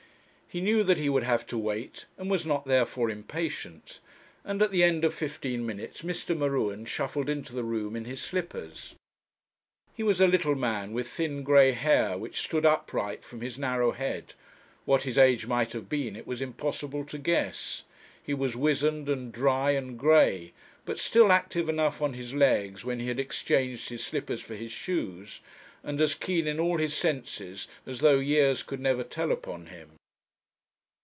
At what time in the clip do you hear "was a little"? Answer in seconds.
10.03-10.55